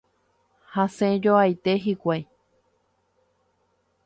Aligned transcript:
Hasẽjoaite 0.75 1.75
hikuái. 1.83 2.21